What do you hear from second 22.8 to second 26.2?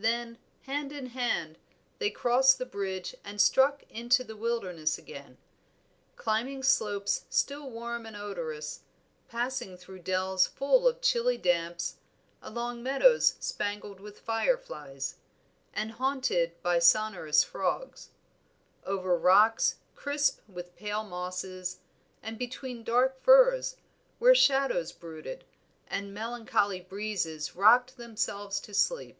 dark firs, where shadows brooded, and